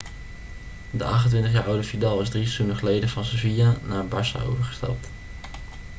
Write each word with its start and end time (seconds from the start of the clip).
de 0.91 1.03
28-jaar 1.05 1.65
oude 1.67 1.83
vidal 1.83 2.21
is 2.21 2.29
drie 2.29 2.43
seizoenen 2.43 2.75
geleden 2.75 3.09
van 3.09 3.25
sevilla 3.25 3.75
naar 3.85 4.07
barça 4.07 4.43
overgestapt 4.43 5.07